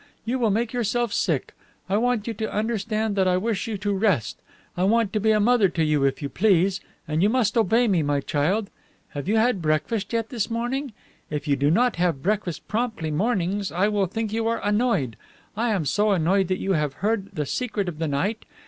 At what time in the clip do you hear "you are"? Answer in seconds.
14.33-14.59